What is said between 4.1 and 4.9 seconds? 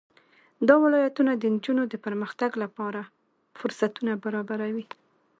برابروي.